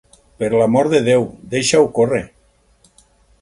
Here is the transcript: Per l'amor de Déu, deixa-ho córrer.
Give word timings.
Per 0.43 0.47
l'amor 0.53 0.89
de 0.93 1.01
Déu, 1.07 1.27
deixa-ho 1.53 1.85
córrer. 1.99 2.23